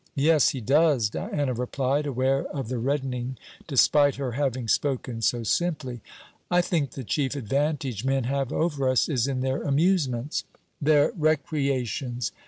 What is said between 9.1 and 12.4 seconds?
in their amusements.' 'Their recreations.'